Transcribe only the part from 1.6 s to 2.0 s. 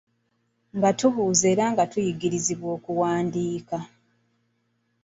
nga